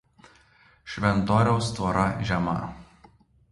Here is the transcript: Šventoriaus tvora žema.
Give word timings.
Šventoriaus 0.93 1.69
tvora 1.79 2.07
žema. 2.33 2.59